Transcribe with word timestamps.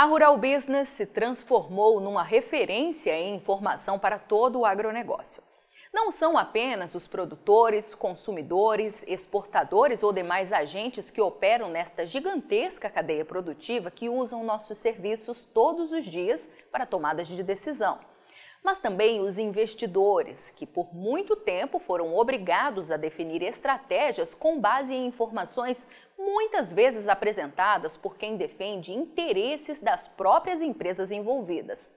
A 0.00 0.04
Rural 0.06 0.38
Business 0.38 0.88
se 0.88 1.04
transformou 1.04 2.00
numa 2.00 2.22
referência 2.22 3.14
em 3.14 3.34
informação 3.36 3.98
para 3.98 4.18
todo 4.18 4.60
o 4.60 4.64
agronegócio. 4.64 5.42
Não 5.92 6.10
são 6.10 6.38
apenas 6.38 6.94
os 6.94 7.06
produtores, 7.06 7.94
consumidores, 7.94 9.04
exportadores 9.06 10.02
ou 10.02 10.10
demais 10.10 10.54
agentes 10.54 11.10
que 11.10 11.20
operam 11.20 11.68
nesta 11.68 12.06
gigantesca 12.06 12.88
cadeia 12.88 13.26
produtiva 13.26 13.90
que 13.90 14.08
usam 14.08 14.42
nossos 14.42 14.78
serviços 14.78 15.44
todos 15.44 15.92
os 15.92 16.06
dias 16.06 16.48
para 16.72 16.86
tomadas 16.86 17.28
de 17.28 17.42
decisão 17.42 17.98
mas 18.62 18.80
também 18.80 19.20
os 19.20 19.38
investidores, 19.38 20.52
que 20.54 20.66
por 20.66 20.94
muito 20.94 21.34
tempo 21.34 21.78
foram 21.78 22.14
obrigados 22.14 22.90
a 22.90 22.96
definir 22.96 23.42
estratégias 23.42 24.34
com 24.34 24.60
base 24.60 24.94
em 24.94 25.06
informações 25.06 25.86
muitas 26.18 26.70
vezes 26.70 27.08
apresentadas 27.08 27.96
por 27.96 28.16
quem 28.16 28.36
defende 28.36 28.92
interesses 28.92 29.80
das 29.80 30.06
próprias 30.06 30.60
empresas 30.60 31.10
envolvidas. 31.10 31.90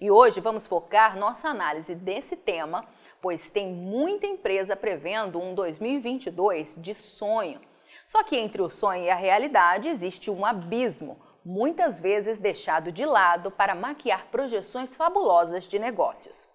E 0.00 0.10
hoje 0.10 0.40
vamos 0.40 0.66
focar 0.66 1.16
nossa 1.16 1.48
análise 1.48 1.94
desse 1.94 2.34
tema, 2.34 2.88
pois 3.20 3.48
tem 3.48 3.68
muita 3.68 4.26
empresa 4.26 4.74
prevendo 4.74 5.40
um 5.40 5.54
2022 5.54 6.76
de 6.78 6.94
sonho. 6.94 7.60
Só 8.06 8.24
que 8.24 8.36
entre 8.36 8.60
o 8.60 8.68
sonho 8.68 9.04
e 9.04 9.10
a 9.10 9.14
realidade 9.14 9.88
existe 9.88 10.30
um 10.30 10.44
abismo 10.44 11.18
muitas 11.44 11.98
vezes 11.98 12.38
deixado 12.38 12.92
de 12.92 13.04
lado 13.04 13.50
para 13.50 13.74
maquiar 13.74 14.26
projeções 14.26 14.96
fabulosas 14.96 15.64
de 15.64 15.78
negócios. 15.78 16.48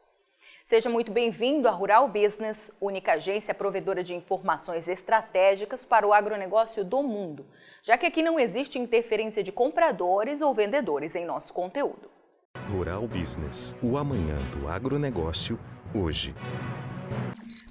Seja 0.63 0.89
muito 0.89 1.11
bem-vindo 1.11 1.67
à 1.67 1.71
Rural 1.71 2.07
Business, 2.07 2.71
única 2.81 3.13
agência 3.13 3.53
provedora 3.53 4.03
de 4.03 4.15
informações 4.15 4.87
estratégicas 4.87 5.85
para 5.85 6.07
o 6.07 6.13
agronegócio 6.13 6.83
do 6.83 7.03
mundo, 7.03 7.45
já 7.83 7.97
que 7.99 8.07
aqui 8.07 8.23
não 8.23 8.39
existe 8.39 8.79
interferência 8.79 9.43
de 9.43 9.51
compradores 9.51 10.41
ou 10.41 10.55
vendedores 10.55 11.15
em 11.15 11.23
nosso 11.23 11.53
conteúdo. 11.53 12.09
Rural 12.71 13.07
Business, 13.07 13.75
o 13.83 13.95
amanhã 13.95 14.37
do 14.57 14.67
agronegócio, 14.67 15.59
hoje. 15.93 16.33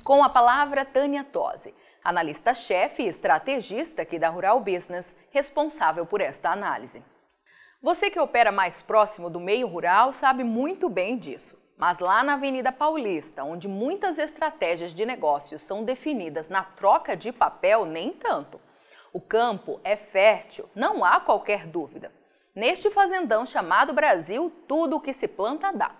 Com 0.04 0.22
a 0.22 0.28
palavra, 0.28 0.84
Tânia 0.84 1.24
Tosi, 1.24 1.74
analista-chefe 2.04 3.02
e 3.02 3.08
estrategista 3.08 4.02
aqui 4.02 4.18
da 4.18 4.28
Rural 4.28 4.60
Business, 4.60 5.16
responsável 5.30 6.04
por 6.04 6.20
esta 6.20 6.50
análise. 6.50 7.02
Você 7.82 8.10
que 8.10 8.20
opera 8.20 8.52
mais 8.52 8.82
próximo 8.82 9.30
do 9.30 9.40
meio 9.40 9.66
rural 9.66 10.12
sabe 10.12 10.44
muito 10.44 10.88
bem 10.88 11.18
disso. 11.18 11.58
Mas 11.76 11.98
lá 11.98 12.22
na 12.22 12.34
Avenida 12.34 12.70
Paulista, 12.70 13.42
onde 13.42 13.66
muitas 13.66 14.18
estratégias 14.18 14.94
de 14.94 15.04
negócios 15.04 15.62
são 15.62 15.82
definidas 15.82 16.48
na 16.48 16.62
troca 16.62 17.16
de 17.16 17.32
papel, 17.32 17.84
nem 17.84 18.12
tanto. 18.12 18.60
O 19.12 19.20
campo 19.20 19.80
é 19.82 19.96
fértil, 19.96 20.68
não 20.74 21.04
há 21.04 21.20
qualquer 21.20 21.66
dúvida. 21.66 22.12
Neste 22.54 22.90
fazendão 22.90 23.44
chamado 23.44 23.92
Brasil, 23.92 24.52
tudo 24.68 24.96
o 24.96 25.00
que 25.00 25.12
se 25.12 25.26
planta 25.26 25.72
dá. 25.72 25.90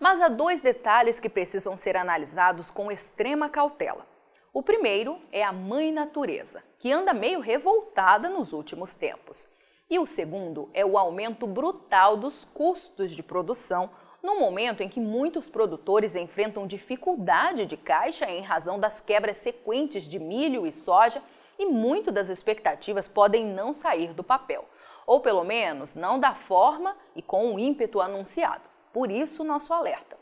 Mas 0.00 0.20
há 0.20 0.28
dois 0.28 0.62
detalhes 0.62 1.20
que 1.20 1.28
precisam 1.28 1.76
ser 1.76 1.96
analisados 1.96 2.70
com 2.70 2.90
extrema 2.90 3.48
cautela. 3.48 4.13
O 4.56 4.62
primeiro 4.62 5.18
é 5.32 5.42
a 5.42 5.52
mãe 5.52 5.90
natureza, 5.90 6.62
que 6.78 6.92
anda 6.92 7.12
meio 7.12 7.40
revoltada 7.40 8.28
nos 8.28 8.52
últimos 8.52 8.94
tempos. 8.94 9.48
E 9.90 9.98
o 9.98 10.06
segundo 10.06 10.70
é 10.72 10.86
o 10.86 10.96
aumento 10.96 11.44
brutal 11.44 12.16
dos 12.16 12.44
custos 12.54 13.10
de 13.10 13.20
produção, 13.20 13.90
no 14.22 14.38
momento 14.38 14.80
em 14.80 14.88
que 14.88 15.00
muitos 15.00 15.50
produtores 15.50 16.14
enfrentam 16.14 16.68
dificuldade 16.68 17.66
de 17.66 17.76
caixa 17.76 18.30
em 18.30 18.42
razão 18.42 18.78
das 18.78 19.00
quebras 19.00 19.38
sequentes 19.38 20.04
de 20.04 20.20
milho 20.20 20.64
e 20.64 20.72
soja 20.72 21.20
e 21.58 21.66
muito 21.66 22.12
das 22.12 22.28
expectativas 22.28 23.08
podem 23.08 23.44
não 23.44 23.74
sair 23.74 24.14
do 24.14 24.22
papel, 24.22 24.64
ou 25.04 25.18
pelo 25.18 25.42
menos 25.42 25.96
não 25.96 26.16
da 26.16 26.32
forma 26.32 26.96
e 27.16 27.20
com 27.20 27.52
o 27.52 27.58
ímpeto 27.58 28.00
anunciado. 28.00 28.62
Por 28.92 29.10
isso, 29.10 29.42
nosso 29.42 29.74
alerta. 29.74 30.13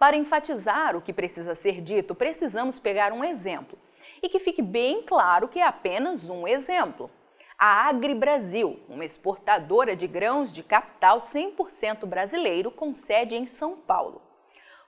Para 0.00 0.16
enfatizar 0.16 0.96
o 0.96 1.02
que 1.02 1.12
precisa 1.12 1.54
ser 1.54 1.82
dito, 1.82 2.14
precisamos 2.14 2.78
pegar 2.78 3.12
um 3.12 3.22
exemplo. 3.22 3.78
E 4.22 4.30
que 4.30 4.38
fique 4.38 4.62
bem 4.62 5.02
claro 5.02 5.46
que 5.46 5.58
é 5.58 5.62
apenas 5.62 6.30
um 6.30 6.48
exemplo. 6.48 7.10
A 7.58 7.86
Agri 7.86 8.14
Brasil, 8.14 8.80
uma 8.88 9.04
exportadora 9.04 9.94
de 9.94 10.06
grãos 10.06 10.50
de 10.54 10.62
capital 10.62 11.18
100% 11.18 12.06
brasileiro 12.06 12.70
com 12.70 12.94
sede 12.94 13.36
em 13.36 13.44
São 13.44 13.76
Paulo. 13.76 14.22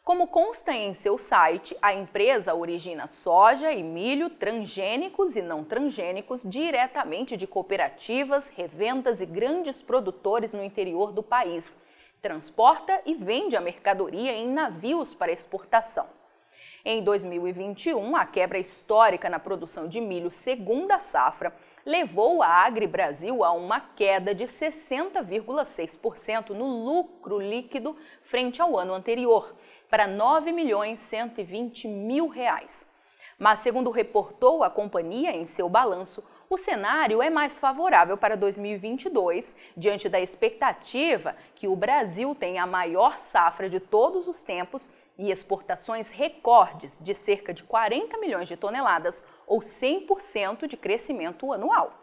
Como 0.02 0.28
consta 0.28 0.72
em 0.72 0.94
seu 0.94 1.18
site, 1.18 1.76
a 1.82 1.92
empresa 1.92 2.54
origina 2.54 3.06
soja 3.06 3.70
e 3.70 3.82
milho 3.82 4.30
transgênicos 4.30 5.36
e 5.36 5.42
não 5.42 5.62
transgênicos 5.62 6.42
diretamente 6.42 7.36
de 7.36 7.46
cooperativas, 7.46 8.48
revendas 8.48 9.20
e 9.20 9.26
grandes 9.26 9.82
produtores 9.82 10.54
no 10.54 10.64
interior 10.64 11.12
do 11.12 11.22
país 11.22 11.76
transporta 12.22 13.02
e 13.04 13.12
vende 13.14 13.56
a 13.56 13.60
mercadoria 13.60 14.32
em 14.32 14.48
navios 14.48 15.12
para 15.12 15.32
exportação. 15.32 16.06
Em 16.84 17.02
2021, 17.02 18.14
a 18.16 18.24
quebra 18.24 18.60
histórica 18.60 19.28
na 19.28 19.40
produção 19.40 19.88
de 19.88 20.00
milho 20.00 20.30
segunda 20.30 21.00
safra 21.00 21.52
levou 21.84 22.40
a 22.40 22.46
Agri 22.46 22.86
Brasil 22.86 23.42
a 23.42 23.50
uma 23.50 23.80
queda 23.80 24.32
de 24.32 24.44
60,6% 24.44 26.50
no 26.50 26.66
lucro 26.66 27.40
líquido 27.40 27.96
frente 28.22 28.62
ao 28.62 28.78
ano 28.78 28.94
anterior, 28.94 29.56
para 29.90 30.06
9 30.06 30.52
milhões 30.52 31.00
120 31.00 31.88
mil 31.88 32.28
reais. 32.28 32.86
Mas, 33.36 33.58
segundo 33.58 33.90
reportou 33.90 34.62
a 34.62 34.70
companhia 34.70 35.34
em 35.34 35.46
seu 35.46 35.68
balanço, 35.68 36.22
o 36.52 36.56
cenário 36.58 37.22
é 37.22 37.30
mais 37.30 37.58
favorável 37.58 38.18
para 38.18 38.36
2022, 38.36 39.56
diante 39.74 40.06
da 40.06 40.20
expectativa 40.20 41.34
que 41.54 41.66
o 41.66 41.74
Brasil 41.74 42.34
tenha 42.34 42.62
a 42.62 42.66
maior 42.66 43.20
safra 43.20 43.70
de 43.70 43.80
todos 43.80 44.28
os 44.28 44.44
tempos 44.44 44.90
e 45.16 45.30
exportações 45.30 46.10
recordes 46.10 47.00
de 47.02 47.14
cerca 47.14 47.54
de 47.54 47.62
40 47.62 48.18
milhões 48.18 48.48
de 48.48 48.56
toneladas, 48.58 49.24
ou 49.46 49.60
100% 49.60 50.66
de 50.66 50.76
crescimento 50.76 51.50
anual. 51.54 51.94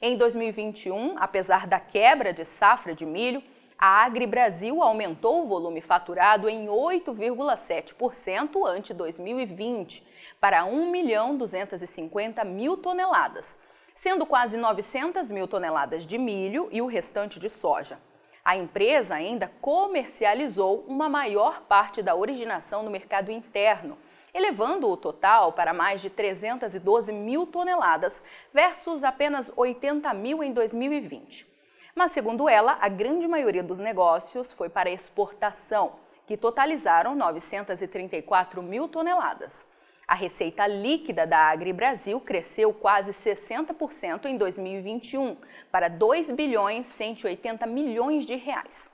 Em 0.00 0.16
2021, 0.16 1.18
apesar 1.18 1.66
da 1.66 1.78
quebra 1.78 2.32
de 2.32 2.46
safra 2.46 2.94
de 2.94 3.04
milho, 3.04 3.42
a 3.78 4.04
Agri 4.04 4.26
Brasil 4.26 4.82
aumentou 4.82 5.42
o 5.42 5.46
volume 5.46 5.80
faturado 5.80 6.48
em 6.48 6.66
8,7% 6.66 8.66
ante 8.66 8.94
2020, 8.94 10.04
para 10.40 10.64
1 10.64 10.90
milhão 10.90 11.36
250 11.36 12.44
mil 12.44 12.76
toneladas, 12.76 13.58
sendo 13.94 14.24
quase 14.24 14.56
900 14.56 15.30
mil 15.30 15.46
toneladas 15.46 16.06
de 16.06 16.18
milho 16.18 16.68
e 16.72 16.80
o 16.80 16.86
restante 16.86 17.38
de 17.38 17.50
soja. 17.50 17.98
A 18.44 18.56
empresa 18.56 19.14
ainda 19.14 19.50
comercializou 19.60 20.84
uma 20.86 21.08
maior 21.08 21.62
parte 21.62 22.02
da 22.02 22.14
originação 22.14 22.82
no 22.82 22.90
mercado 22.90 23.30
interno, 23.30 23.96
elevando 24.34 24.88
o 24.88 24.96
total 24.96 25.52
para 25.52 25.72
mais 25.72 26.02
de 26.02 26.10
312 26.10 27.12
mil 27.12 27.46
toneladas 27.46 28.22
versus 28.52 29.02
apenas 29.02 29.50
80 29.56 30.12
mil 30.12 30.42
em 30.42 30.52
2020. 30.52 31.53
Mas, 31.94 32.10
segundo 32.10 32.48
ela, 32.48 32.76
a 32.80 32.88
grande 32.88 33.28
maioria 33.28 33.62
dos 33.62 33.78
negócios 33.78 34.52
foi 34.52 34.68
para 34.68 34.90
exportação, 34.90 35.92
que 36.26 36.36
totalizaram 36.36 37.14
934 37.14 38.60
mil 38.62 38.88
toneladas. 38.88 39.64
A 40.06 40.14
receita 40.14 40.66
líquida 40.66 41.26
da 41.26 41.38
Agri 41.38 41.72
Brasil 41.72 42.20
cresceu 42.20 42.72
quase 42.74 43.12
60% 43.12 44.26
em 44.26 44.36
2021, 44.36 45.36
para 45.70 45.88
2 45.88 46.32
bilhões 46.32 46.88
180 46.88 47.64
milhões 47.66 48.26
de 48.26 48.34
reais. 48.34 48.90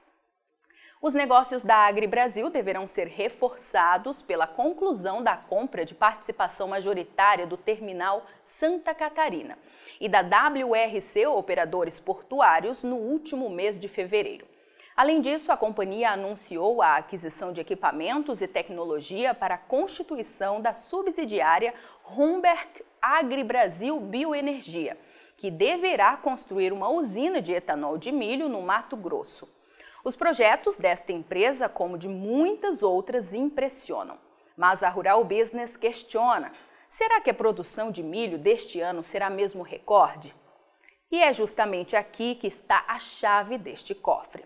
Os 1.02 1.14
negócios 1.14 1.64
da 1.64 1.76
Agri 1.76 2.06
Brasil 2.06 2.50
deverão 2.50 2.86
ser 2.86 3.06
reforçados 3.06 4.20
pela 4.20 4.46
conclusão 4.46 5.22
da 5.22 5.34
compra 5.34 5.82
de 5.82 5.94
participação 5.94 6.68
majoritária 6.68 7.46
do 7.46 7.56
terminal 7.56 8.26
Santa 8.44 8.94
Catarina 8.94 9.56
e 9.98 10.10
da 10.10 10.20
WRC 10.20 11.26
Operadores 11.26 11.98
Portuários 11.98 12.84
no 12.84 12.96
último 12.96 13.48
mês 13.48 13.80
de 13.80 13.88
fevereiro. 13.88 14.46
Além 14.94 15.22
disso, 15.22 15.50
a 15.50 15.56
companhia 15.56 16.10
anunciou 16.10 16.82
a 16.82 16.96
aquisição 16.96 17.50
de 17.50 17.62
equipamentos 17.62 18.42
e 18.42 18.46
tecnologia 18.46 19.32
para 19.32 19.54
a 19.54 19.58
constituição 19.58 20.60
da 20.60 20.74
subsidiária 20.74 21.72
Humberg 22.14 22.84
Agri-Brasil 23.00 23.98
Bioenergia, 23.98 24.98
que 25.38 25.50
deverá 25.50 26.18
construir 26.18 26.74
uma 26.74 26.90
usina 26.90 27.40
de 27.40 27.52
etanol 27.52 27.96
de 27.96 28.12
milho 28.12 28.50
no 28.50 28.60
Mato 28.60 28.98
Grosso. 28.98 29.48
Os 30.02 30.16
projetos 30.16 30.76
desta 30.76 31.12
empresa, 31.12 31.68
como 31.68 31.98
de 31.98 32.08
muitas 32.08 32.82
outras, 32.82 33.34
impressionam. 33.34 34.18
Mas 34.56 34.82
a 34.82 34.88
Rural 34.88 35.24
Business 35.24 35.76
questiona: 35.76 36.52
será 36.88 37.20
que 37.20 37.30
a 37.30 37.34
produção 37.34 37.90
de 37.90 38.02
milho 38.02 38.38
deste 38.38 38.80
ano 38.80 39.02
será 39.02 39.28
mesmo 39.28 39.62
recorde? 39.62 40.34
E 41.10 41.22
é 41.22 41.32
justamente 41.32 41.96
aqui 41.96 42.34
que 42.34 42.46
está 42.46 42.84
a 42.86 42.98
chave 42.98 43.58
deste 43.58 43.94
cofre. 43.94 44.44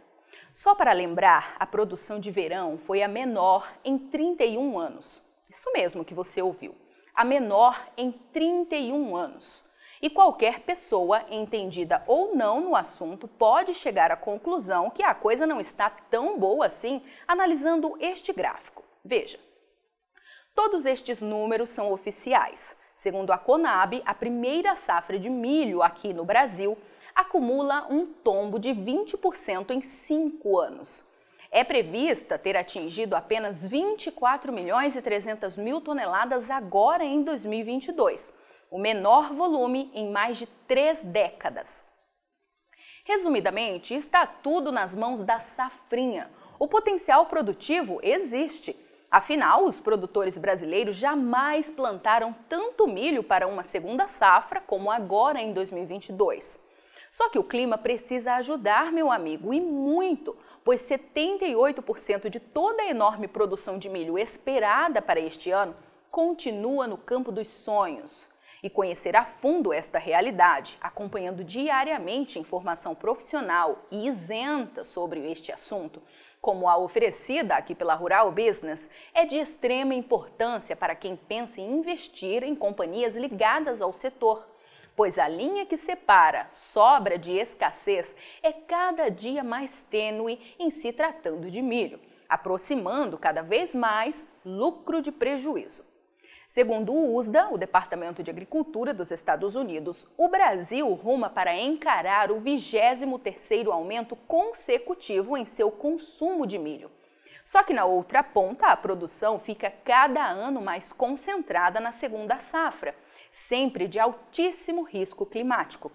Só 0.52 0.74
para 0.74 0.92
lembrar, 0.92 1.56
a 1.58 1.66
produção 1.66 2.18
de 2.18 2.30
verão 2.30 2.78
foi 2.78 3.02
a 3.02 3.08
menor 3.08 3.70
em 3.84 3.98
31 3.98 4.78
anos. 4.78 5.22
Isso 5.50 5.70
mesmo 5.72 6.04
que 6.04 6.14
você 6.14 6.40
ouviu. 6.40 6.74
A 7.14 7.24
menor 7.24 7.88
em 7.96 8.12
31 8.12 9.14
anos. 9.14 9.64
E 10.04 10.10
qualquer 10.10 10.60
pessoa, 10.60 11.24
entendida 11.30 12.04
ou 12.06 12.36
não 12.36 12.60
no 12.60 12.76
assunto, 12.76 13.26
pode 13.26 13.72
chegar 13.72 14.12
à 14.12 14.16
conclusão 14.18 14.90
que 14.90 15.02
a 15.02 15.14
coisa 15.14 15.46
não 15.46 15.58
está 15.58 15.88
tão 15.88 16.38
boa 16.38 16.66
assim 16.66 17.00
analisando 17.26 17.96
este 17.98 18.30
gráfico. 18.30 18.84
Veja. 19.02 19.40
Todos 20.54 20.84
estes 20.84 21.22
números 21.22 21.70
são 21.70 21.90
oficiais. 21.90 22.76
Segundo 22.94 23.32
a 23.32 23.38
Conab, 23.38 24.02
a 24.04 24.12
primeira 24.12 24.76
safra 24.76 25.18
de 25.18 25.30
milho 25.30 25.82
aqui 25.82 26.12
no 26.12 26.22
Brasil 26.22 26.76
acumula 27.14 27.86
um 27.88 28.04
tombo 28.04 28.58
de 28.58 28.74
20% 28.74 29.70
em 29.70 29.80
cinco 29.80 30.58
anos. 30.58 31.02
É 31.50 31.64
prevista 31.64 32.38
ter 32.38 32.58
atingido 32.58 33.16
apenas 33.16 33.64
24 33.64 34.52
milhões 34.52 34.96
e 34.96 35.00
300 35.00 35.56
mil 35.56 35.80
toneladas 35.80 36.50
agora 36.50 37.02
em 37.02 37.22
2022 37.22 38.43
o 38.74 38.78
menor 38.78 39.32
volume 39.32 39.88
em 39.94 40.10
mais 40.10 40.36
de 40.36 40.46
três 40.66 41.04
décadas. 41.04 41.84
Resumidamente, 43.04 43.94
está 43.94 44.26
tudo 44.26 44.72
nas 44.72 44.96
mãos 44.96 45.22
da 45.22 45.38
safrinha. 45.38 46.28
O 46.58 46.66
potencial 46.66 47.26
produtivo 47.26 48.00
existe. 48.02 48.74
Afinal, 49.08 49.64
os 49.64 49.78
produtores 49.78 50.36
brasileiros 50.36 50.96
jamais 50.96 51.70
plantaram 51.70 52.34
tanto 52.48 52.88
milho 52.88 53.22
para 53.22 53.46
uma 53.46 53.62
segunda 53.62 54.08
safra 54.08 54.60
como 54.60 54.90
agora 54.90 55.40
em 55.40 55.52
2022. 55.52 56.58
Só 57.12 57.28
que 57.28 57.38
o 57.38 57.44
clima 57.44 57.78
precisa 57.78 58.34
ajudar, 58.34 58.90
meu 58.90 59.12
amigo, 59.12 59.54
e 59.54 59.60
muito, 59.60 60.36
pois 60.64 60.82
78% 60.82 62.28
de 62.28 62.40
toda 62.40 62.82
a 62.82 62.90
enorme 62.90 63.28
produção 63.28 63.78
de 63.78 63.88
milho 63.88 64.18
esperada 64.18 65.00
para 65.00 65.20
este 65.20 65.52
ano 65.52 65.76
continua 66.10 66.88
no 66.88 66.98
campo 66.98 67.30
dos 67.30 67.46
sonhos 67.46 68.34
e 68.64 68.70
conhecer 68.70 69.14
a 69.14 69.26
fundo 69.26 69.74
esta 69.74 69.98
realidade, 69.98 70.78
acompanhando 70.80 71.44
diariamente 71.44 72.38
informação 72.38 72.94
profissional 72.94 73.84
e 73.90 74.08
isenta 74.08 74.82
sobre 74.82 75.30
este 75.30 75.52
assunto, 75.52 76.02
como 76.40 76.66
a 76.66 76.78
oferecida 76.78 77.56
aqui 77.56 77.74
pela 77.74 77.94
Rural 77.94 78.32
Business, 78.32 78.88
é 79.12 79.26
de 79.26 79.36
extrema 79.36 79.94
importância 79.94 80.74
para 80.74 80.94
quem 80.94 81.14
pensa 81.14 81.60
em 81.60 81.70
investir 81.74 82.42
em 82.42 82.54
companhias 82.54 83.14
ligadas 83.14 83.82
ao 83.82 83.92
setor 83.92 84.48
pois 84.96 85.18
a 85.18 85.26
linha 85.26 85.66
que 85.66 85.76
separa 85.76 86.46
sobra 86.48 87.18
de 87.18 87.32
escassez 87.32 88.14
é 88.40 88.52
cada 88.52 89.08
dia 89.08 89.42
mais 89.42 89.82
tênue 89.90 90.38
em 90.56 90.70
se 90.70 90.92
tratando 90.92 91.50
de 91.50 91.60
milho, 91.60 91.98
aproximando 92.28 93.18
cada 93.18 93.42
vez 93.42 93.74
mais 93.74 94.24
lucro 94.44 95.02
de 95.02 95.10
prejuízo. 95.10 95.93
Segundo 96.48 96.92
o 96.92 97.16
USDA, 97.16 97.48
o 97.50 97.58
Departamento 97.58 98.22
de 98.22 98.30
Agricultura 98.30 98.92
dos 98.94 99.10
Estados 99.10 99.54
Unidos, 99.56 100.06
o 100.16 100.28
Brasil 100.28 100.92
ruma 100.94 101.28
para 101.30 101.56
encarar 101.56 102.30
o 102.30 102.40
23º 102.40 103.72
aumento 103.72 104.14
consecutivo 104.14 105.36
em 105.36 105.46
seu 105.46 105.70
consumo 105.70 106.46
de 106.46 106.58
milho. 106.58 106.90
Só 107.44 107.62
que 107.62 107.74
na 107.74 107.84
outra 107.84 108.22
ponta, 108.22 108.68
a 108.68 108.76
produção 108.76 109.38
fica 109.38 109.70
cada 109.84 110.24
ano 110.24 110.62
mais 110.62 110.92
concentrada 110.92 111.80
na 111.80 111.92
segunda 111.92 112.38
safra, 112.38 112.94
sempre 113.30 113.88
de 113.88 113.98
altíssimo 113.98 114.82
risco 114.82 115.26
climático. 115.26 115.90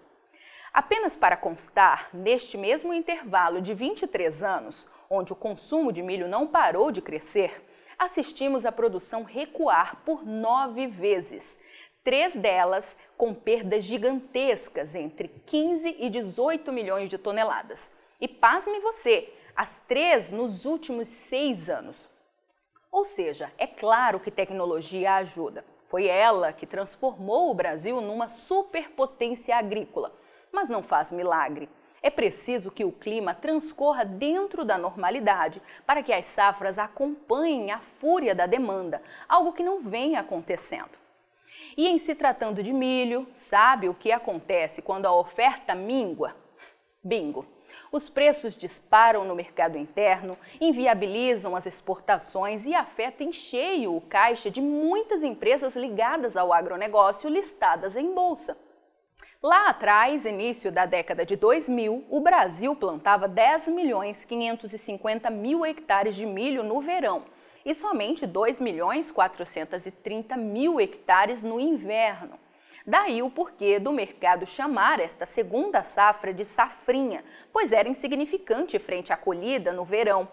Apenas 0.71 1.15
para 1.15 1.35
constar, 1.35 2.09
neste 2.13 2.57
mesmo 2.57 2.93
intervalo 2.93 3.61
de 3.61 3.73
23 3.73 4.43
anos, 4.43 4.87
onde 5.09 5.33
o 5.33 5.35
consumo 5.35 5.91
de 5.91 6.03
milho 6.03 6.27
não 6.27 6.45
parou 6.45 6.91
de 6.91 7.01
crescer, 7.01 7.65
assistimos 7.99 8.65
a 8.65 8.71
produção 8.71 9.23
recuar 9.23 9.97
por 10.05 10.25
nove 10.25 10.87
vezes, 10.87 11.59
três 12.03 12.33
delas 12.35 12.97
com 13.17 13.33
perdas 13.33 13.83
gigantescas 13.83 14.95
entre 14.95 15.27
15 15.27 15.97
e 15.99 16.09
18 16.09 16.71
milhões 16.71 17.09
de 17.09 17.17
toneladas. 17.17 17.91
E 18.21 18.27
pasme 18.27 18.79
você, 18.79 19.31
as 19.55 19.81
três 19.81 20.31
nos 20.31 20.65
últimos 20.65 21.09
seis 21.09 21.69
anos. 21.69 22.09
Ou 22.89 23.03
seja, 23.03 23.51
é 23.57 23.67
claro 23.67 24.19
que 24.19 24.31
tecnologia 24.31 25.15
ajuda. 25.15 25.65
Foi 25.89 26.07
ela 26.07 26.53
que 26.53 26.65
transformou 26.65 27.51
o 27.51 27.53
Brasil 27.53 27.99
numa 27.99 28.29
superpotência 28.29 29.55
agrícola, 29.55 30.15
mas 30.51 30.69
não 30.69 30.81
faz 30.81 31.11
milagre. 31.11 31.69
É 32.01 32.09
preciso 32.09 32.71
que 32.71 32.85
o 32.85 32.91
clima 32.91 33.33
transcorra 33.33 34.05
dentro 34.05 34.63
da 34.63 34.77
normalidade 34.77 35.61
para 35.85 36.01
que 36.01 36.13
as 36.13 36.25
safras 36.25 36.79
acompanhem 36.79 37.71
a 37.71 37.79
fúria 37.79 38.33
da 38.33 38.45
demanda, 38.45 39.01
algo 39.27 39.53
que 39.53 39.63
não 39.63 39.81
vem 39.81 40.15
acontecendo. 40.15 40.97
E 41.75 41.87
em 41.87 41.97
se 41.97 42.15
tratando 42.15 42.63
de 42.63 42.73
milho, 42.73 43.27
sabe 43.33 43.89
o 43.89 43.93
que 43.93 44.11
acontece 44.11 44.81
quando 44.81 45.05
a 45.05 45.13
oferta 45.13 45.75
mingua? 45.75 46.35
Bingo! 47.03 47.45
Os 47.91 48.07
preços 48.07 48.55
disparam 48.55 49.25
no 49.25 49.35
mercado 49.35 49.77
interno, 49.77 50.37
inviabilizam 50.61 51.55
as 51.55 51.65
exportações 51.65 52.65
e 52.65 52.75
afetam 52.75 53.27
em 53.27 53.33
cheio 53.33 53.95
o 53.95 54.01
caixa 54.01 54.49
de 54.51 54.61
muitas 54.61 55.23
empresas 55.23 55.75
ligadas 55.75 56.37
ao 56.37 56.53
agronegócio 56.53 57.29
listadas 57.29 57.95
em 57.95 58.13
bolsa. 58.13 58.55
Lá 59.41 59.69
atrás, 59.69 60.25
início 60.25 60.69
da 60.69 60.85
década 60.85 61.25
de 61.25 61.37
2000, 61.37 62.07
o 62.09 62.19
Brasil 62.19 62.75
plantava 62.75 63.25
10 63.25 63.69
milhões 63.69 64.25
550 64.25 65.29
mil 65.29 65.65
hectares 65.65 66.13
de 66.13 66.25
milho 66.25 66.61
no 66.61 66.81
verão 66.81 67.23
e 67.63 67.73
somente 67.73 68.27
2 68.27 68.59
milhões 68.59 69.11
430 69.11 70.35
mil 70.35 70.77
hectares 70.77 71.41
no 71.41 71.57
inverno. 71.57 72.37
Daí 72.85 73.23
o 73.23 73.31
porquê 73.31 73.79
do 73.79 73.93
mercado 73.93 74.45
chamar 74.45 74.99
esta 74.99 75.25
segunda 75.25 75.83
safra 75.83 76.33
de 76.33 76.43
safrinha, 76.43 77.23
pois 77.53 77.71
era 77.71 77.87
insignificante 77.87 78.77
frente 78.77 79.13
à 79.13 79.15
colhida 79.15 79.71
no 79.71 79.85
verão. 79.85 80.27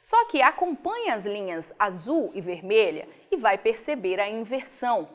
Só 0.00 0.24
que 0.24 0.40
acompanhe 0.40 1.10
as 1.10 1.26
linhas 1.26 1.74
azul 1.78 2.30
e 2.32 2.40
vermelha 2.40 3.10
e 3.30 3.36
vai 3.36 3.58
perceber 3.58 4.18
a 4.18 4.26
inversão. 4.26 5.06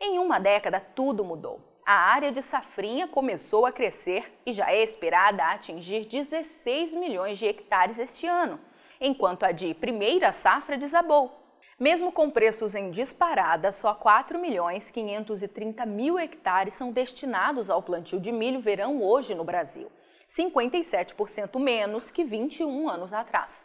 Em 0.00 0.20
uma 0.20 0.38
década, 0.38 0.78
tudo 0.78 1.24
mudou 1.24 1.74
a 1.86 1.94
área 1.94 2.32
de 2.32 2.42
safrinha 2.42 3.06
começou 3.06 3.64
a 3.64 3.70
crescer 3.70 4.36
e 4.44 4.50
já 4.50 4.72
é 4.72 4.82
esperada 4.82 5.44
atingir 5.44 6.04
16 6.06 6.96
milhões 6.96 7.38
de 7.38 7.46
hectares 7.46 8.00
este 8.00 8.26
ano, 8.26 8.58
enquanto 9.00 9.44
a 9.44 9.52
de 9.52 9.72
primeira 9.72 10.32
safra 10.32 10.76
desabou. 10.76 11.46
Mesmo 11.78 12.10
com 12.10 12.28
preços 12.28 12.74
em 12.74 12.90
disparada, 12.90 13.70
só 13.70 13.94
4 13.94 14.36
milhões 14.36 14.90
530 14.90 15.86
mil 15.86 16.18
hectares 16.18 16.74
são 16.74 16.90
destinados 16.90 17.70
ao 17.70 17.82
plantio 17.82 18.18
de 18.18 18.32
milho 18.32 18.58
verão 18.58 19.00
hoje 19.00 19.32
no 19.32 19.44
Brasil, 19.44 19.88
57% 20.36 21.56
menos 21.60 22.10
que 22.10 22.24
21 22.24 22.88
anos 22.88 23.12
atrás. 23.12 23.64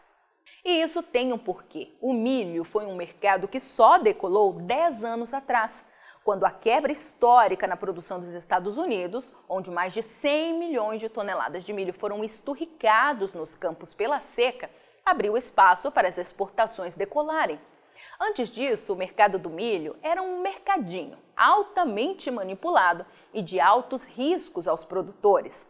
E 0.64 0.80
isso 0.80 1.02
tem 1.02 1.32
um 1.32 1.38
porquê. 1.38 1.92
O 2.00 2.12
milho 2.12 2.62
foi 2.62 2.86
um 2.86 2.94
mercado 2.94 3.48
que 3.48 3.58
só 3.58 3.98
decolou 3.98 4.52
10 4.52 5.02
anos 5.02 5.34
atrás, 5.34 5.84
quando 6.24 6.44
a 6.44 6.50
quebra 6.50 6.92
histórica 6.92 7.66
na 7.66 7.76
produção 7.76 8.20
dos 8.20 8.32
Estados 8.32 8.78
Unidos, 8.78 9.34
onde 9.48 9.70
mais 9.70 9.92
de 9.92 10.02
100 10.02 10.58
milhões 10.58 11.00
de 11.00 11.08
toneladas 11.08 11.64
de 11.64 11.72
milho 11.72 11.92
foram 11.92 12.22
esturricados 12.22 13.34
nos 13.34 13.54
campos 13.54 13.92
pela 13.92 14.20
seca, 14.20 14.70
abriu 15.04 15.36
espaço 15.36 15.90
para 15.90 16.08
as 16.08 16.18
exportações 16.18 16.96
decolarem. 16.96 17.60
Antes 18.20 18.50
disso, 18.50 18.92
o 18.92 18.96
mercado 18.96 19.38
do 19.38 19.50
milho 19.50 19.96
era 20.00 20.22
um 20.22 20.40
mercadinho 20.40 21.18
altamente 21.36 22.30
manipulado 22.30 23.04
e 23.34 23.42
de 23.42 23.58
altos 23.58 24.04
riscos 24.04 24.68
aos 24.68 24.84
produtores. 24.84 25.66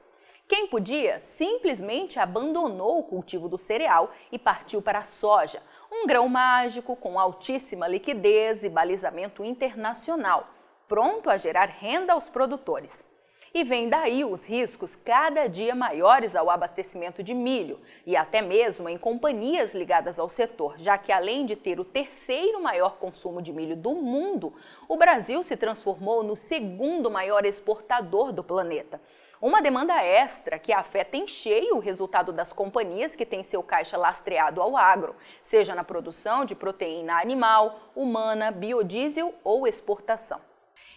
Quem 0.47 0.67
podia 0.67 1.19
simplesmente 1.19 2.19
abandonou 2.19 2.99
o 2.99 3.05
cultivo 3.05 3.49
do 3.49 3.57
cereal 3.57 4.11
e 4.31 4.39
partiu 4.39 4.83
para 4.83 4.99
a 4.99 5.05
soja, 5.05 5.63
um 5.93 6.07
grão 6.07 6.27
mágico 6.27 6.97
com 6.97 7.21
altíssima 7.21 7.87
liquidez 7.87 8.65
e 8.65 8.71
balizamento 8.71 9.45
internacional, 9.45 10.49
pronto 10.89 11.29
a 11.29 11.37
gerar 11.37 11.67
renda 11.67 12.15
aos 12.15 12.31
produtores. 12.31 13.07
E 13.55 13.63
vem 13.63 13.91
daí 13.91 14.25
os 14.25 14.47
riscos 14.47 14.97
cada 14.97 15.47
dia 15.47 15.75
maiores 15.75 16.35
ao 16.35 16.49
abastecimento 16.49 17.23
de 17.23 17.35
milho 17.35 17.79
e 18.07 18.17
até 18.17 18.41
mesmo 18.41 18.89
em 18.89 18.97
companhias 18.97 19.75
ligadas 19.75 20.19
ao 20.19 20.31
setor, 20.31 20.79
já 20.79 20.97
que 20.97 21.13
além 21.13 21.45
de 21.45 21.55
ter 21.55 21.79
o 21.79 21.85
terceiro 21.85 22.63
maior 22.63 22.97
consumo 22.97 23.43
de 23.43 23.53
milho 23.53 23.77
do 23.77 23.95
mundo, 23.95 24.55
o 24.89 24.97
Brasil 24.97 25.43
se 25.43 25.55
transformou 25.59 26.23
no 26.23 26.35
segundo 26.35 27.11
maior 27.11 27.45
exportador 27.45 28.33
do 28.33 28.43
planeta 28.43 28.99
uma 29.43 29.61
demanda 29.61 30.01
extra 30.01 30.57
que 30.57 30.73
afeta 30.73 31.17
em 31.17 31.27
cheio 31.27 31.75
o 31.75 31.81
resultado 31.81 32.33
das 32.33 32.53
companhias 32.53 33.17
que 33.17 33.27
têm 33.27 33.43
seu 33.43 33.61
caixa 33.61 33.97
lastreado 33.97 34.63
ao 34.63 34.77
agro, 34.77 35.17
seja 35.43 35.75
na 35.75 35.83
produção 35.83 36.45
de 36.45 36.55
proteína 36.55 37.21
animal, 37.21 37.91
humana, 37.97 38.53
biodiesel 38.53 39.35
ou 39.43 39.67
exportação. 39.67 40.41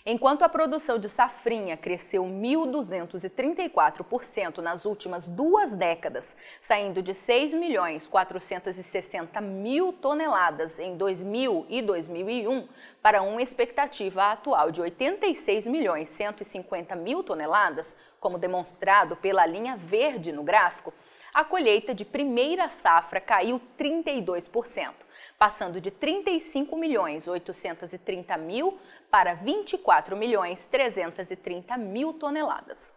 Enquanto 0.08 0.44
a 0.44 0.50
produção 0.50 1.00
de 1.00 1.10
safrinha 1.10 1.76
cresceu 1.76 2.24
1.234% 2.24 4.60
nas 4.60 4.86
últimas 4.86 5.28
duas 5.28 5.76
décadas, 5.76 6.38
saindo 6.62 7.02
de 7.02 7.12
6 7.12 7.56
milhões 7.56 8.06
460 8.06 9.42
mil 9.42 9.92
toneladas 9.92 10.78
em 10.78 10.96
2000 10.96 11.66
e 11.70 11.82
2001 11.82 12.68
para 13.02 13.24
uma 13.24 13.42
expectativa 13.42 14.32
atual 14.32 14.70
de 14.70 14.80
86 14.80 15.66
milhões 15.66 16.08
150 16.10 16.96
mil 16.96 17.24
toneladas, 17.24 17.96
como 18.20 18.38
demonstrado 18.38 19.16
pela 19.16 19.44
linha 19.48 19.76
verde 19.76 20.32
no 20.32 20.44
gráfico, 20.44 20.94
a 21.36 21.44
colheita 21.44 21.94
de 21.94 22.06
primeira 22.06 22.70
safra 22.70 23.20
caiu 23.20 23.62
32%, 23.78 24.94
passando 25.38 25.82
de 25.82 25.92
35 25.92 26.78
milhões 26.78 27.28
830 27.28 28.38
mil 28.38 28.80
para 29.16 29.34
24 29.34 30.14
milhões 30.18 30.68
330 30.68 31.78
mil 31.78 32.12
toneladas. 32.16 32.94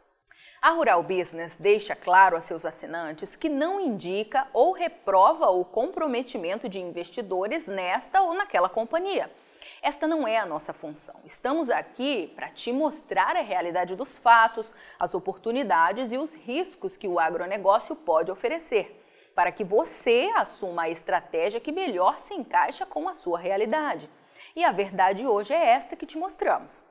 A 0.61 0.71
Rural 0.71 1.01
Business 1.01 1.59
deixa 1.61 1.95
claro 1.95 2.37
a 2.37 2.41
seus 2.41 2.67
assinantes 2.67 3.37
que 3.37 3.49
não 3.49 3.79
indica 3.79 4.49
ou 4.53 4.73
reprova 4.73 5.49
o 5.51 5.65
comprometimento 5.65 6.69
de 6.69 6.81
investidores 6.81 7.69
nesta 7.69 8.21
ou 8.21 8.35
naquela 8.35 8.69
companhia. 8.69 9.31
Esta 9.81 10.09
não 10.09 10.27
é 10.27 10.39
a 10.39 10.45
nossa 10.45 10.73
função. 10.73 11.15
Estamos 11.25 11.71
aqui 11.71 12.33
para 12.35 12.49
te 12.49 12.73
mostrar 12.73 13.37
a 13.37 13.43
realidade 13.43 13.95
dos 13.95 14.19
fatos, 14.19 14.75
as 14.99 15.15
oportunidades 15.15 16.11
e 16.11 16.19
os 16.19 16.35
riscos 16.35 16.97
que 16.97 17.07
o 17.07 17.21
agronegócio 17.21 17.95
pode 17.95 18.29
oferecer, 18.29 19.05
para 19.37 19.53
que 19.53 19.63
você 19.63 20.33
assuma 20.35 20.83
a 20.83 20.91
estratégia 20.91 21.61
que 21.61 21.71
melhor 21.71 22.19
se 22.19 22.35
encaixa 22.35 22.85
com 22.85 23.09
a 23.09 23.15
sua 23.15 23.39
realidade. 23.39 24.11
E 24.55 24.65
a 24.65 24.73
verdade 24.73 25.27
hoje 25.27 25.53
é 25.53 25.71
esta 25.71 25.97
que 25.97 26.07
te 26.07 26.19
mostramos. 26.19 26.85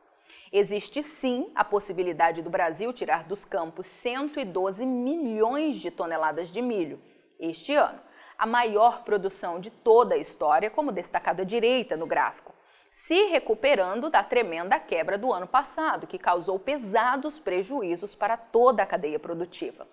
Existe 0.52 1.04
sim 1.04 1.52
a 1.54 1.64
possibilidade 1.64 2.42
do 2.42 2.50
Brasil 2.50 2.94
tirar 2.94 3.24
dos 3.26 3.44
campos 3.44 3.86
112 3.86 4.86
milhões 4.86 5.78
de 5.78 5.92
toneladas 5.92 6.50
de 6.50 6.62
milho 6.62 7.02
este 7.40 7.76
ano, 7.76 8.00
a 8.38 8.46
maior 8.46 9.04
produção 9.04 9.60
de 9.60 9.70
toda 9.70 10.16
a 10.16 10.18
história, 10.18 10.70
como 10.70 10.92
destacado 10.92 11.42
à 11.42 11.46
direita 11.46 11.96
no 11.96 12.08
gráfico, 12.08 12.54
se 12.90 13.26
recuperando 13.26 14.10
da 14.10 14.24
tremenda 14.24 14.80
quebra 14.80 15.18
do 15.18 15.32
ano 15.32 15.48
passado, 15.48 16.08
que 16.08 16.18
causou 16.18 16.58
pesados 16.58 17.38
prejuízos 17.38 18.16
para 18.16 18.38
toda 18.38 18.84
a 18.84 18.88
cadeia 18.88 19.20
produtiva. 19.20 19.88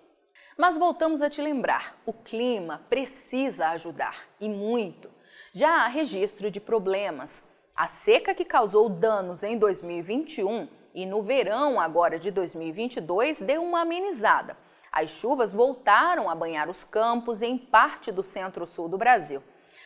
Mas 0.57 0.77
voltamos 0.77 1.21
a 1.21 1.29
te 1.29 1.41
lembrar: 1.41 1.97
o 2.05 2.13
clima 2.13 2.83
precisa 2.89 3.69
ajudar 3.69 4.27
e 4.39 4.47
muito. 4.47 5.09
Já 5.57 5.85
há 5.85 5.87
registro 5.87 6.51
de 6.51 6.59
problemas, 6.59 7.41
a 7.73 7.87
seca 7.87 8.35
que 8.35 8.43
causou 8.43 8.89
danos 8.89 9.41
em 9.41 9.57
2021 9.57 10.67
e 10.93 11.05
no 11.05 11.23
verão 11.23 11.79
agora 11.79 12.19
de 12.19 12.29
2022 12.29 13.39
deu 13.39 13.63
uma 13.63 13.83
amenizada. 13.83 14.57
As 14.91 15.11
chuvas 15.11 15.53
voltaram 15.53 16.29
a 16.29 16.35
banhar 16.35 16.69
os 16.69 16.83
campos 16.83 17.41
em 17.41 17.57
parte 17.57 18.11
do 18.11 18.21
centro-sul 18.21 18.89
do 18.89 18.97
Brasil. 18.97 19.41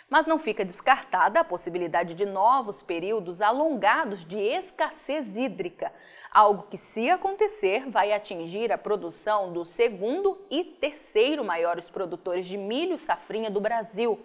Mas 0.10 0.26
não 0.26 0.40
fica 0.40 0.66
descartada 0.66 1.42
a 1.42 1.44
possibilidade 1.44 2.16
de 2.16 2.26
novos 2.26 2.82
períodos 2.82 3.40
alongados 3.40 4.26
de 4.26 4.40
escassez 4.40 5.38
hídrica, 5.38 5.94
algo 6.32 6.64
que, 6.64 6.80
se 6.80 7.12
acontecer, 7.12 7.88
vai 7.88 8.12
atingir 8.12 8.72
a 8.72 8.78
produção 8.80 9.54
do 9.54 9.64
segundo 9.64 10.42
e 10.50 10.64
terceiro 10.64 11.46
maiores 11.46 11.92
produtores 11.92 12.48
de 12.48 12.58
milho 12.58 12.98
safrinha 12.98 13.52
do 13.52 13.62
Brasil 13.62 14.20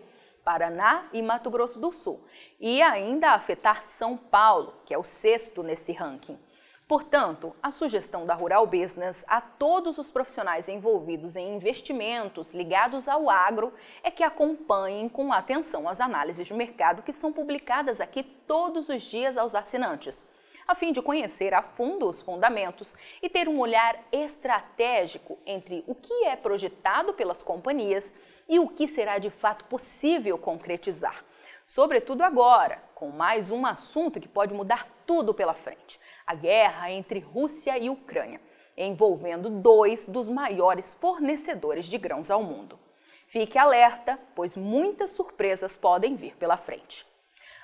Paraná 0.44 1.08
e 1.12 1.22
Mato 1.22 1.50
Grosso 1.50 1.80
do 1.80 1.90
Sul, 1.90 2.22
e 2.60 2.82
ainda 2.82 3.30
afetar 3.30 3.82
São 3.82 4.16
Paulo, 4.16 4.74
que 4.84 4.92
é 4.92 4.98
o 4.98 5.02
sexto 5.02 5.62
nesse 5.62 5.92
ranking. 5.92 6.38
Portanto, 6.86 7.56
a 7.62 7.70
sugestão 7.70 8.26
da 8.26 8.34
Rural 8.34 8.66
Business 8.66 9.24
a 9.26 9.40
todos 9.40 9.96
os 9.96 10.10
profissionais 10.10 10.68
envolvidos 10.68 11.34
em 11.34 11.56
investimentos 11.56 12.50
ligados 12.50 13.08
ao 13.08 13.30
agro 13.30 13.72
é 14.02 14.10
que 14.10 14.22
acompanhem 14.22 15.08
com 15.08 15.32
atenção 15.32 15.88
as 15.88 15.98
análises 15.98 16.46
de 16.46 16.52
mercado 16.52 17.02
que 17.02 17.12
são 17.12 17.32
publicadas 17.32 18.02
aqui 18.02 18.22
todos 18.22 18.90
os 18.90 19.00
dias 19.00 19.38
aos 19.38 19.54
assinantes, 19.54 20.22
a 20.66 20.74
fim 20.74 20.92
de 20.92 21.02
conhecer 21.02 21.52
a 21.52 21.62
fundo 21.62 22.08
os 22.08 22.22
fundamentos 22.22 22.94
e 23.22 23.28
ter 23.28 23.48
um 23.48 23.58
olhar 23.58 23.98
estratégico 24.10 25.38
entre 25.44 25.84
o 25.86 25.94
que 25.94 26.24
é 26.24 26.36
projetado 26.36 27.12
pelas 27.14 27.42
companhias 27.42 28.12
e 28.48 28.58
o 28.58 28.68
que 28.68 28.88
será 28.88 29.18
de 29.18 29.30
fato 29.30 29.64
possível 29.66 30.38
concretizar. 30.38 31.24
Sobretudo 31.66 32.22
agora, 32.22 32.82
com 32.94 33.10
mais 33.10 33.50
um 33.50 33.64
assunto 33.64 34.20
que 34.20 34.28
pode 34.28 34.52
mudar 34.52 34.88
tudo 35.06 35.32
pela 35.32 35.54
frente: 35.54 35.98
a 36.26 36.34
guerra 36.34 36.90
entre 36.90 37.20
Rússia 37.20 37.78
e 37.78 37.88
Ucrânia, 37.88 38.40
envolvendo 38.76 39.48
dois 39.48 40.06
dos 40.06 40.28
maiores 40.28 40.94
fornecedores 40.94 41.86
de 41.86 41.96
grãos 41.96 42.30
ao 42.30 42.42
mundo. 42.42 42.78
Fique 43.26 43.58
alerta, 43.58 44.18
pois 44.34 44.56
muitas 44.56 45.10
surpresas 45.10 45.76
podem 45.76 46.14
vir 46.14 46.36
pela 46.36 46.56
frente. 46.56 47.06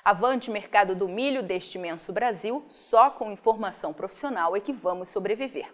Avante 0.03 0.51
mercado 0.51 0.95
do 0.95 1.07
milho 1.07 1.43
deste 1.43 1.77
imenso 1.77 2.11
Brasil, 2.11 2.65
só 2.71 3.11
com 3.11 3.31
informação 3.31 3.93
profissional 3.93 4.57
é 4.57 4.61
que 4.61 4.73
vamos 4.73 5.09
sobreviver. 5.09 5.67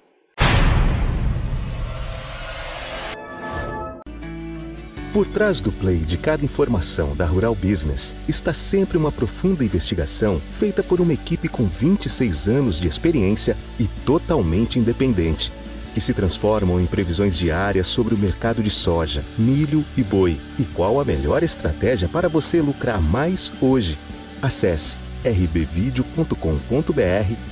Por 5.12 5.26
trás 5.28 5.61
do 5.61 5.73
play 5.73 5.99
de 5.99 6.18
cada 6.18 6.45
informação 6.45 7.14
da 7.16 7.25
Rural 7.25 7.54
Business 7.54 8.14
está 8.28 8.52
sempre 8.52 8.99
uma 8.99 9.12
profunda 9.12 9.64
investigação 9.64 10.40
feita 10.40 10.83
por 10.83 11.00
uma 11.00 11.12
equipe 11.12 11.49
com 11.49 11.64
26 11.64 12.49
anos 12.49 12.80
de 12.80 12.88
experiência 12.88 13.56
e 13.78 13.87
totalmente 14.04 14.78
independente, 14.78 15.52
que 15.95 16.00
se 16.00 16.12
transformam 16.12 16.80
em 16.80 16.87
previsões 16.87 17.38
diárias 17.38 17.87
sobre 17.87 18.12
o 18.12 18.18
mercado 18.18 18.62
de 18.62 18.71
soja, 18.71 19.25
milho 19.38 19.85
e 19.97 20.02
boi 20.02 20.38
e 20.59 20.64
qual 20.64 21.00
a 21.00 21.04
melhor 21.04 21.42
estratégia 21.42 22.09
para 22.09 22.28
você 22.28 22.61
lucrar 22.61 23.00
mais 23.00 23.50
hoje. 23.62 23.97
Acesse 24.47 24.97
rbvideo.com.br 25.25 26.37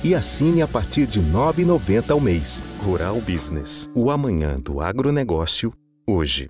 e 0.01 0.15
assine 0.15 0.61
a 0.61 0.67
partir 0.67 1.05
de 1.05 1.19
R$ 1.19 1.25
9,90 1.29 2.11
ao 2.11 2.21
mês. 2.21 2.63
Rural 2.81 3.19
Business, 3.19 3.89
o 3.93 4.09
amanhã 4.09 4.55
do 4.55 4.79
agronegócio, 4.79 5.73
hoje. 6.07 6.47